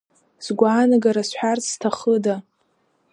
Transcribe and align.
Згәаанагара 0.45 1.23
зҳәарц 1.29 1.63
зҭахыда? 1.71 2.35